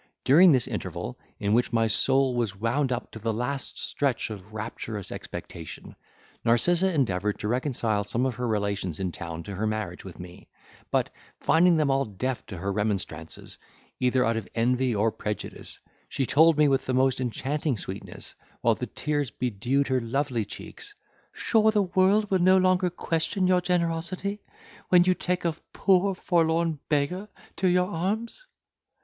[0.23, 4.51] During this interval, in which my soul was wound up to the last stretch of
[4.51, 5.95] rapturous expectation,
[6.43, 10.47] Narcissa endeavoured to reconcile some of her relations in town to her marriage with me;
[10.89, 13.59] but, finding them all deaf to her remonstrances,
[13.99, 15.79] either out of envy or prejudice,
[16.09, 20.95] she told me with the most enchanting sweetness, while the tears bedewed her lovely cheeks,
[21.31, 24.41] "Sure the world will no longer question your generosity
[24.89, 27.27] when you take a poor forlorn beggar
[27.57, 28.47] to your arms?"